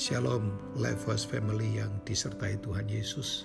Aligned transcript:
Shalom, 0.00 0.56
Lifehouse 0.80 1.28
Family 1.28 1.76
yang 1.76 1.92
disertai 2.08 2.56
Tuhan 2.64 2.88
Yesus. 2.88 3.44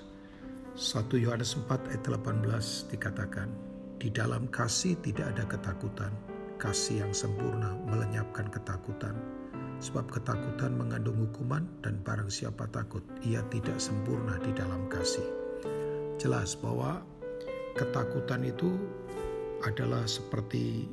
1 0.80 1.12
Yohanes 1.20 1.60
4 1.60 1.68
ayat 1.92 2.08
18 2.08 2.96
dikatakan, 2.96 3.52
Di 4.00 4.08
dalam 4.08 4.48
kasih 4.48 4.96
tidak 5.04 5.36
ada 5.36 5.44
ketakutan, 5.52 6.16
kasih 6.56 7.04
yang 7.04 7.12
sempurna 7.12 7.76
melenyapkan 7.92 8.48
ketakutan. 8.48 9.20
Sebab 9.84 10.08
ketakutan 10.08 10.80
mengandung 10.80 11.28
hukuman 11.28 11.68
dan 11.84 12.00
barang 12.08 12.32
siapa 12.32 12.72
takut, 12.72 13.04
ia 13.28 13.44
tidak 13.52 13.76
sempurna 13.76 14.40
di 14.40 14.56
dalam 14.56 14.88
kasih. 14.88 15.28
Jelas 16.16 16.56
bahwa 16.56 17.04
ketakutan 17.76 18.48
itu 18.48 18.80
adalah 19.68 20.08
seperti 20.08 20.88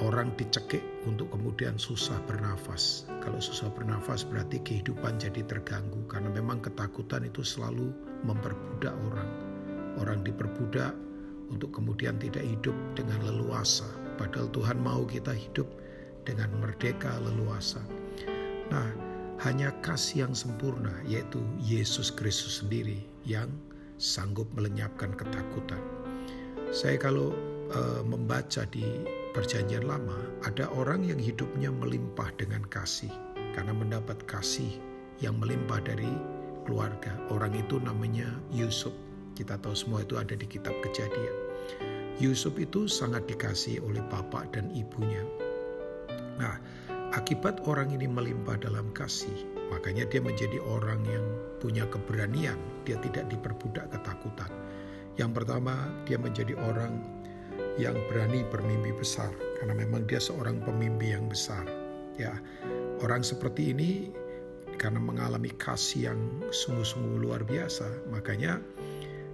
orang 0.00 0.32
dicekik 0.36 0.80
untuk 1.04 1.28
kemudian 1.32 1.76
susah 1.76 2.16
bernafas. 2.24 3.04
Kalau 3.20 3.36
susah 3.36 3.68
bernafas 3.72 4.24
berarti 4.24 4.60
kehidupan 4.64 5.20
jadi 5.20 5.44
terganggu 5.44 6.00
karena 6.08 6.32
memang 6.32 6.64
ketakutan 6.64 7.28
itu 7.28 7.44
selalu 7.44 7.92
memperbudak 8.24 8.96
orang. 9.12 9.30
Orang 10.00 10.24
diperbudak 10.24 10.96
untuk 11.52 11.76
kemudian 11.76 12.16
tidak 12.16 12.46
hidup 12.46 12.76
dengan 12.96 13.20
leluasa. 13.28 13.86
Padahal 14.16 14.48
Tuhan 14.52 14.80
mau 14.80 15.04
kita 15.04 15.36
hidup 15.36 15.68
dengan 16.24 16.48
merdeka 16.60 17.20
leluasa. 17.20 17.80
Nah, 18.72 18.88
hanya 19.44 19.72
kasih 19.84 20.28
yang 20.28 20.34
sempurna 20.36 20.92
yaitu 21.04 21.40
Yesus 21.60 22.12
Kristus 22.12 22.64
sendiri 22.64 23.04
yang 23.24 23.48
sanggup 24.00 24.48
melenyapkan 24.56 25.12
ketakutan. 25.12 25.80
Saya 26.70 26.96
kalau 26.96 27.34
uh, 27.74 28.00
membaca 28.06 28.62
di 28.68 28.84
Perjanjian 29.30 29.86
Lama, 29.86 30.18
ada 30.42 30.66
orang 30.74 31.06
yang 31.06 31.22
hidupnya 31.22 31.70
melimpah 31.70 32.34
dengan 32.34 32.66
kasih 32.66 33.14
karena 33.54 33.70
mendapat 33.70 34.18
kasih 34.26 34.82
yang 35.22 35.38
melimpah 35.38 35.78
dari 35.78 36.10
keluarga. 36.66 37.14
Orang 37.30 37.54
itu 37.54 37.78
namanya 37.78 38.26
Yusuf. 38.50 38.90
Kita 39.38 39.54
tahu 39.62 39.70
semua 39.78 40.02
itu 40.02 40.18
ada 40.18 40.34
di 40.34 40.42
kitab 40.50 40.74
Kejadian. 40.82 41.36
Yusuf 42.18 42.58
itu 42.58 42.90
sangat 42.90 43.30
dikasih 43.30 43.78
oleh 43.86 44.02
bapak 44.10 44.50
dan 44.50 44.66
ibunya. 44.74 45.22
Nah, 46.42 46.58
akibat 47.14 47.62
orang 47.70 47.94
ini 47.94 48.10
melimpah 48.10 48.58
dalam 48.58 48.90
kasih, 48.90 49.46
makanya 49.70 50.10
dia 50.10 50.18
menjadi 50.18 50.58
orang 50.58 51.06
yang 51.06 51.22
punya 51.62 51.86
keberanian. 51.86 52.58
Dia 52.82 52.98
tidak 52.98 53.30
diperbudak 53.30 53.94
ketakutan. 53.94 54.50
Yang 55.14 55.38
pertama, 55.38 55.86
dia 56.02 56.18
menjadi 56.18 56.58
orang 56.58 57.19
yang 57.80 57.96
berani 58.12 58.44
bermimpi 58.52 58.92
besar 58.92 59.32
karena 59.56 59.72
memang 59.72 60.04
dia 60.04 60.20
seorang 60.20 60.60
pemimpi 60.60 61.16
yang 61.16 61.24
besar. 61.32 61.64
Ya, 62.20 62.36
orang 63.00 63.24
seperti 63.24 63.72
ini 63.72 64.12
karena 64.76 65.00
mengalami 65.00 65.48
kasih 65.56 66.12
yang 66.12 66.20
sungguh-sungguh 66.52 67.24
luar 67.24 67.40
biasa, 67.44 68.12
makanya 68.12 68.60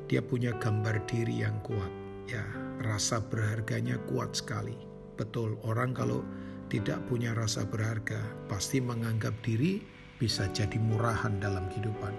dia 0.07 0.23
punya 0.23 0.55
gambar 0.63 1.03
diri 1.11 1.43
yang 1.43 1.59
kuat. 1.67 1.91
Ya, 2.31 2.43
rasa 2.83 3.19
berharganya 3.23 3.99
kuat 4.07 4.39
sekali. 4.39 4.75
Betul, 5.19 5.59
orang 5.67 5.95
kalau 5.95 6.23
tidak 6.71 6.99
punya 7.07 7.35
rasa 7.35 7.63
berharga 7.63 8.19
pasti 8.51 8.83
menganggap 8.83 9.35
diri 9.47 9.83
bisa 10.19 10.51
jadi 10.51 10.79
murahan 10.79 11.39
dalam 11.39 11.67
kehidupan. 11.71 12.15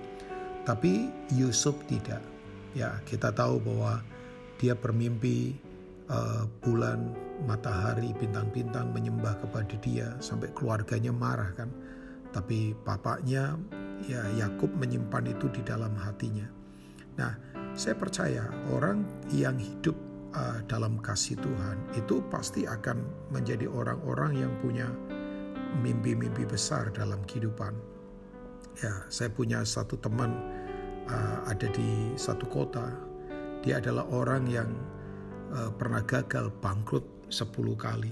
Tapi 0.64 1.12
Yusuf 1.36 1.76
tidak. 1.88 2.24
Ya, 2.76 3.00
kita 3.08 3.32
tahu 3.32 3.60
bahwa 3.64 4.04
dia 4.60 4.76
bermimpi 4.76 5.56
uh, 6.12 6.44
bulan, 6.64 7.14
matahari, 7.46 8.16
bintang-bintang 8.18 8.92
menyembah 8.92 9.38
kepada 9.40 9.76
dia 9.80 10.16
sampai 10.20 10.52
keluarganya 10.56 11.12
marah 11.12 11.52
kan. 11.56 11.70
Tapi 12.32 12.76
bapaknya 12.84 13.56
ya 14.06 14.22
Yakub 14.36 14.70
menyimpan 14.76 15.32
itu 15.32 15.48
di 15.50 15.62
dalam 15.64 15.96
hatinya. 15.96 16.46
Nah, 17.18 17.34
saya 17.74 17.98
percaya 17.98 18.46
orang 18.70 19.02
yang 19.34 19.58
hidup 19.58 19.96
uh, 20.38 20.62
dalam 20.70 21.02
kasih 21.02 21.40
Tuhan 21.40 21.78
itu 21.98 22.22
pasti 22.30 22.70
akan 22.70 23.30
menjadi 23.34 23.66
orang-orang 23.66 24.38
yang 24.38 24.54
punya 24.62 24.86
mimpi-mimpi 25.82 26.46
besar 26.46 26.94
dalam 26.94 27.22
kehidupan. 27.26 27.74
Ya, 28.78 28.94
saya 29.10 29.34
punya 29.34 29.66
satu 29.66 29.98
teman 29.98 30.38
uh, 31.10 31.38
ada 31.50 31.66
di 31.74 32.14
satu 32.14 32.46
kota. 32.46 32.94
Dia 33.66 33.82
adalah 33.82 34.06
orang 34.14 34.46
yang 34.46 34.70
uh, 35.54 35.72
pernah 35.76 36.04
gagal 36.04 36.52
bangkrut 36.60 37.06
10 37.30 37.52
kali. 37.78 38.12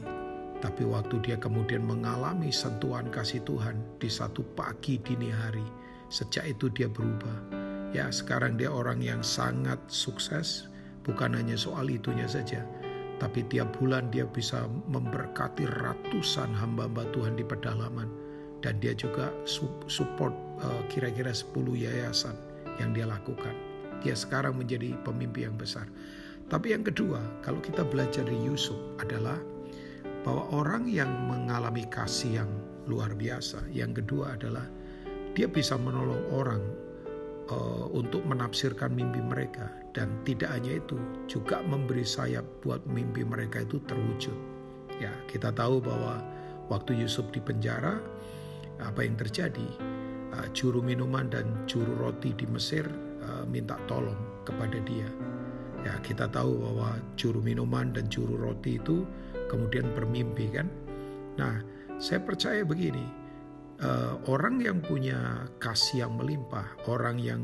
Tapi 0.63 0.87
waktu 0.87 1.19
dia 1.21 1.37
kemudian 1.37 1.83
mengalami 1.83 2.49
sentuhan 2.49 3.11
kasih 3.11 3.43
Tuhan 3.43 3.79
di 3.99 4.07
satu 4.07 4.41
pagi 4.55 4.97
dini 4.97 5.29
hari, 5.29 5.65
sejak 6.07 6.57
itu 6.57 6.71
dia 6.71 6.87
berubah. 6.87 7.53
Ya, 7.91 8.11
sekarang 8.11 8.59
dia 8.59 8.71
orang 8.71 8.99
yang 8.99 9.21
sangat 9.21 9.77
sukses, 9.87 10.67
bukan 11.05 11.35
hanya 11.37 11.55
soal 11.55 11.87
itunya 11.87 12.25
saja, 12.25 12.65
tapi 13.21 13.45
tiap 13.47 13.77
bulan 13.77 14.11
dia 14.11 14.27
bisa 14.27 14.67
memberkati 14.89 15.63
ratusan 15.79 16.51
hamba-hamba 16.51 17.07
Tuhan 17.15 17.39
di 17.39 17.45
pedalaman 17.47 18.09
dan 18.59 18.81
dia 18.81 18.97
juga 18.97 19.29
support 19.87 20.33
uh, 20.59 20.81
kira-kira 20.89 21.29
10 21.29 21.53
yayasan 21.77 22.35
yang 22.81 22.91
dia 22.91 23.05
lakukan. 23.05 23.53
Dia 24.03 24.17
sekarang 24.17 24.59
menjadi 24.59 24.97
pemimpin 25.05 25.53
yang 25.53 25.57
besar. 25.57 25.87
Tapi 26.45 26.77
yang 26.77 26.85
kedua, 26.85 27.17
kalau 27.41 27.57
kita 27.57 27.81
belajar 27.81 28.21
di 28.29 28.37
Yusuf 28.45 28.77
adalah 29.01 29.41
bahwa 30.21 30.45
orang 30.53 30.85
yang 30.85 31.09
mengalami 31.25 31.85
kasih 31.89 32.41
yang 32.45 32.51
luar 32.85 33.13
biasa. 33.17 33.65
Yang 33.73 34.05
kedua 34.05 34.37
adalah 34.37 34.65
dia 35.33 35.49
bisa 35.49 35.73
menolong 35.73 36.21
orang 36.29 36.61
uh, 37.49 37.89
untuk 37.89 38.21
menafsirkan 38.29 38.93
mimpi 38.93 39.25
mereka 39.25 39.73
dan 39.97 40.09
tidak 40.21 40.53
hanya 40.53 40.77
itu, 40.77 40.97
juga 41.25 41.65
memberi 41.65 42.05
sayap 42.05 42.45
buat 42.61 42.85
mimpi 42.85 43.25
mereka 43.25 43.65
itu 43.65 43.81
terwujud. 43.89 44.37
Ya, 45.01 45.11
kita 45.25 45.49
tahu 45.49 45.81
bahwa 45.81 46.21
waktu 46.69 46.93
Yusuf 46.93 47.25
di 47.33 47.41
penjara 47.41 47.97
apa 48.85 49.01
yang 49.01 49.17
terjadi? 49.17 49.65
Uh, 50.29 50.45
juru 50.53 50.85
minuman 50.85 51.25
dan 51.25 51.49
juru 51.65 51.89
roti 51.97 52.37
di 52.37 52.45
Mesir 52.45 52.85
uh, 53.25 53.45
minta 53.49 53.81
tolong 53.89 54.17
kepada 54.45 54.77
dia 54.85 55.09
Ya, 55.85 55.93
kita 56.01 56.25
tahu 56.33 56.65
bahwa 56.65 56.97
juru 57.13 57.45
minuman 57.45 57.93
dan 57.93 58.09
juru 58.09 58.41
roti 58.41 58.81
itu 58.81 59.05
kemudian 59.53 59.85
bermimpi 59.93 60.49
kan. 60.49 60.65
Nah, 61.37 61.61
saya 62.01 62.25
percaya 62.25 62.65
begini, 62.65 63.05
uh, 63.85 64.17
orang 64.25 64.57
yang 64.65 64.81
punya 64.81 65.45
kasih 65.61 66.09
yang 66.09 66.17
melimpah, 66.17 66.65
orang 66.89 67.21
yang 67.21 67.41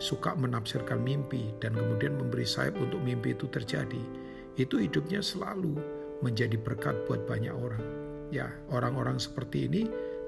suka 0.00 0.32
menafsirkan 0.34 1.04
mimpi 1.04 1.52
dan 1.60 1.76
kemudian 1.76 2.16
memberi 2.16 2.48
sayap 2.48 2.74
untuk 2.80 2.98
mimpi 3.04 3.36
itu 3.36 3.46
terjadi, 3.52 4.02
itu 4.56 4.80
hidupnya 4.80 5.20
selalu 5.20 5.76
menjadi 6.24 6.56
berkat 6.58 6.96
buat 7.04 7.28
banyak 7.28 7.52
orang. 7.52 7.84
Ya, 8.32 8.48
orang-orang 8.72 9.20
seperti 9.20 9.68
ini 9.68 9.82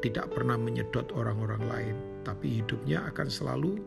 tidak 0.05 0.29
pernah 0.37 0.61
menyedot 0.61 1.09
orang-orang 1.17 1.65
lain, 1.65 1.97
tapi 2.29 2.61
hidupnya 2.61 3.09
akan 3.09 3.33
selalu 3.33 3.81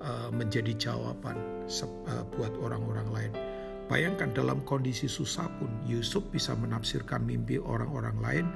Uh, 0.00 0.32
menjadi 0.32 0.72
jawaban 0.80 1.36
uh, 1.68 2.24
buat 2.32 2.56
orang-orang 2.64 3.04
lain. 3.12 3.32
Bayangkan 3.84 4.32
dalam 4.32 4.64
kondisi 4.64 5.04
susah 5.04 5.44
pun 5.60 5.68
Yusuf 5.84 6.24
bisa 6.32 6.56
menafsirkan 6.56 7.20
mimpi 7.20 7.60
orang-orang 7.60 8.16
lain 8.24 8.46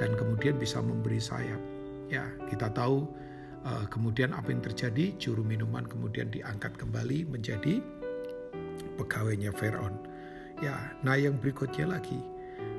dan 0.00 0.16
kemudian 0.16 0.56
bisa 0.56 0.80
memberi 0.80 1.20
sayap. 1.20 1.60
Ya, 2.08 2.24
kita 2.48 2.72
tahu 2.72 3.04
uh, 3.68 3.84
kemudian 3.92 4.32
apa 4.32 4.48
yang 4.48 4.64
terjadi, 4.64 5.12
juru 5.20 5.44
minuman 5.44 5.84
kemudian 5.84 6.32
diangkat 6.32 6.72
kembali 6.80 7.28
menjadi 7.28 7.84
pegawainya 8.96 9.52
Firaun. 9.52 10.00
Ya, 10.64 10.96
nah 11.04 11.20
yang 11.20 11.36
berikutnya 11.36 12.00
lagi, 12.00 12.16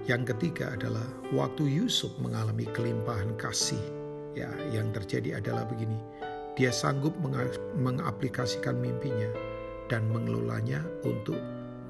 yang 0.09 0.25
ketiga 0.25 0.73
adalah 0.73 1.05
waktu 1.29 1.77
Yusuf 1.77 2.09
mengalami 2.17 2.65
kelimpahan 2.73 3.37
kasih. 3.37 3.85
Ya, 4.33 4.49
yang 4.73 4.89
terjadi 4.97 5.37
adalah 5.45 5.69
begini 5.69 6.01
dia 6.55 6.71
sanggup 6.71 7.11
mengaplikasikan 7.75 8.79
mimpinya 8.79 9.27
dan 9.91 10.07
mengelolanya 10.09 10.81
untuk 11.03 11.37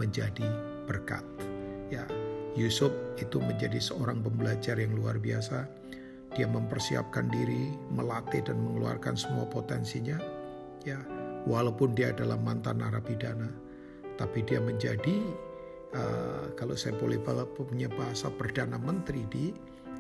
menjadi 0.02 0.46
berkat. 0.90 1.22
Ya, 1.94 2.04
Yusuf 2.58 2.92
itu 3.22 3.38
menjadi 3.38 3.78
seorang 3.78 4.26
pembelajar 4.26 4.82
yang 4.82 4.98
luar 4.98 5.22
biasa. 5.22 5.70
Dia 6.36 6.50
mempersiapkan 6.50 7.32
diri, 7.32 7.72
melatih 7.94 8.44
dan 8.44 8.60
mengeluarkan 8.60 9.16
semua 9.16 9.48
potensinya. 9.48 10.20
Ya, 10.84 11.00
walaupun 11.48 11.96
dia 11.96 12.12
adalah 12.12 12.36
mantan 12.36 12.84
narapidana, 12.84 13.48
tapi 14.20 14.44
dia 14.44 14.60
menjadi 14.60 15.16
uh, 15.96 16.52
kalau 16.60 16.76
saya 16.76 16.98
boleh 17.00 17.22
punya 17.56 17.88
bahasa 17.88 18.28
perdana 18.34 18.76
menteri 18.76 19.24
di 19.32 19.54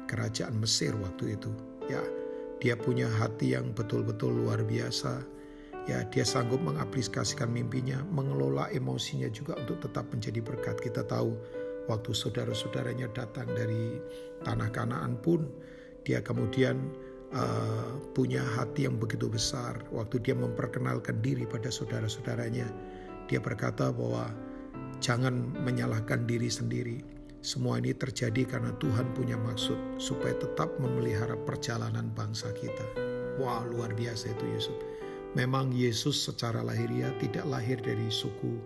kerajaan 0.09 0.59
Mesir 0.59 0.91
waktu 0.99 1.39
itu. 1.39 1.53
Ya, 1.87 2.01
dia 2.65 2.73
punya 2.73 3.05
hati 3.05 3.53
yang 3.53 3.77
betul-betul 3.77 4.33
luar 4.41 4.65
biasa. 4.65 5.21
Ya, 5.85 6.01
dia 6.09 6.25
sanggup 6.25 6.65
mengaplikasikan 6.65 7.53
mimpinya, 7.53 8.01
mengelola 8.09 8.73
emosinya 8.73 9.29
juga 9.29 9.53
untuk 9.61 9.85
tetap 9.85 10.09
menjadi 10.09 10.41
berkat. 10.41 10.81
Kita 10.81 11.05
tahu 11.05 11.37
waktu 11.85 12.09
saudara-saudaranya 12.09 13.13
datang 13.13 13.45
dari 13.53 14.01
tanah 14.41 14.73
Kanaan 14.73 15.21
pun 15.21 15.45
dia 16.01 16.25
kemudian 16.25 16.89
uh, 17.37 18.01
punya 18.17 18.41
hati 18.41 18.89
yang 18.89 18.97
begitu 18.97 19.29
besar. 19.29 19.77
Waktu 19.93 20.25
dia 20.25 20.33
memperkenalkan 20.33 21.21
diri 21.21 21.45
pada 21.45 21.69
saudara-saudaranya, 21.69 22.65
dia 23.29 23.37
berkata 23.37 23.93
bahwa 23.93 24.25
jangan 25.05 25.53
menyalahkan 25.61 26.25
diri 26.25 26.49
sendiri. 26.49 26.97
Semua 27.45 27.77
ini 27.77 27.93
terjadi 27.93 28.41
karena 28.57 28.73
Tuhan 28.81 29.13
punya 29.13 29.37
maksud 29.37 30.01
supaya 30.01 30.33
tetap 30.33 30.81
memelihara 30.81 31.37
perjalanan 31.37 32.09
bangsa 32.17 32.49
kita. 32.57 32.81
Wah, 33.37 33.61
luar 33.69 33.93
biasa 33.93 34.33
itu 34.33 34.49
Yusuf. 34.49 34.73
Memang 35.37 35.69
Yesus 35.69 36.25
secara 36.25 36.65
lahiriah 36.65 37.13
tidak 37.21 37.45
lahir 37.45 37.77
dari 37.77 38.09
suku 38.09 38.57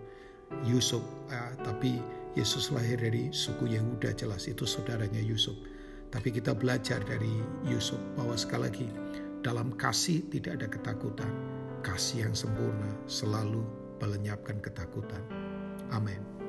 Yusuf, 0.64 1.04
eh, 1.28 1.52
tapi 1.60 2.00
Yesus 2.32 2.72
lahir 2.72 2.96
dari 2.96 3.28
suku 3.28 3.68
Yehuda 3.68 4.16
jelas 4.16 4.48
itu 4.48 4.64
saudaranya 4.64 5.20
Yusuf. 5.20 5.60
Tapi 6.08 6.32
kita 6.32 6.56
belajar 6.56 7.04
dari 7.04 7.36
Yusuf 7.68 8.00
bahwa 8.16 8.32
sekali 8.32 8.64
lagi 8.64 8.88
dalam 9.44 9.76
kasih 9.76 10.24
tidak 10.32 10.56
ada 10.56 10.66
ketakutan. 10.72 11.32
Kasih 11.84 12.32
yang 12.32 12.32
sempurna 12.32 12.96
selalu 13.04 13.60
melenyapkan 14.00 14.56
ketakutan. 14.64 15.20
Amin. 15.92 16.39